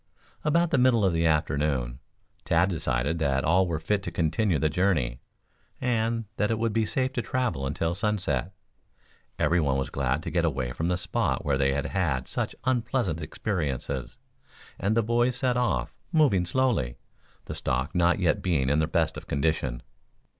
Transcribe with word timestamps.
About 0.43 0.71
the 0.71 0.79
middle 0.79 1.05
of 1.05 1.13
the 1.13 1.27
afternoon 1.27 1.99
Tad 2.43 2.69
decided 2.69 3.19
that 3.19 3.43
all 3.43 3.67
were 3.67 3.77
fit 3.79 4.01
to 4.01 4.11
continue 4.11 4.57
the 4.57 4.67
journey, 4.67 5.19
and 5.79 6.25
that 6.37 6.49
it 6.49 6.57
would 6.57 6.73
be 6.73 6.87
safe 6.87 7.13
to 7.13 7.21
travel 7.21 7.67
until 7.67 7.93
sunset. 7.93 8.51
Everyone 9.37 9.77
was 9.77 9.91
glad 9.91 10.23
to 10.23 10.31
get 10.31 10.43
away 10.43 10.71
from 10.71 10.87
the 10.87 10.97
spot 10.97 11.45
where 11.45 11.59
they 11.59 11.73
had 11.75 11.85
had 11.85 12.27
such 12.27 12.55
unpleasant 12.65 13.21
experiences, 13.21 14.17
and 14.79 14.97
the 14.97 15.03
boys 15.03 15.35
set 15.35 15.55
off, 15.55 15.93
moving 16.11 16.47
slowly, 16.47 16.97
the 17.45 17.53
stock 17.53 17.93
not 17.93 18.17
yet 18.17 18.41
being 18.41 18.71
in 18.71 18.79
the 18.79 18.87
best 18.87 19.17
of 19.17 19.27
condition. 19.27 19.83